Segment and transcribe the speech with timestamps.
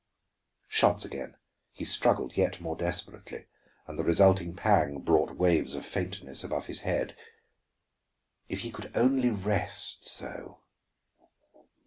[0.67, 1.37] Shots again!
[1.71, 3.45] He struggled yet more desperately,
[3.85, 7.15] and the resulting pang brought waves of faintness above his head.
[8.49, 10.57] If he could only rest, so.